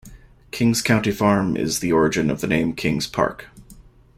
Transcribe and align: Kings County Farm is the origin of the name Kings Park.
Kings 0.49 0.81
County 0.81 1.11
Farm 1.11 1.55
is 1.55 1.77
the 1.79 1.91
origin 1.91 2.31
of 2.31 2.41
the 2.41 2.47
name 2.47 2.73
Kings 2.73 3.05
Park. 3.05 3.49